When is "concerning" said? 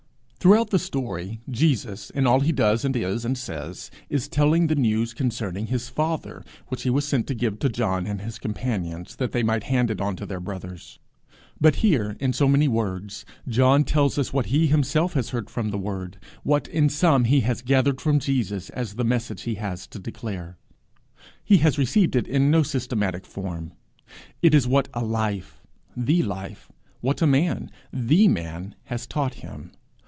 5.13-5.67